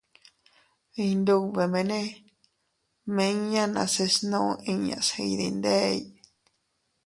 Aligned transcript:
Iyndubemene 1.03 1.99
miñan 3.15 3.69
nase 3.75 4.05
snuu 4.15 4.49
inñas 4.71 5.07
iydindey. 5.25 5.97